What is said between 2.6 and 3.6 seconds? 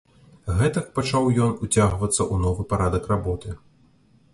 парадак работы.